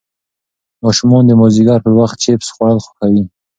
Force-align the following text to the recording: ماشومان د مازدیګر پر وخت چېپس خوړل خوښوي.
ماشومان 0.85 1.23
د 1.27 1.31
مازدیګر 1.39 1.79
پر 1.83 1.93
وخت 1.99 2.17
چېپس 2.23 2.47
خوړل 2.53 2.79
خوښوي. 2.83 3.23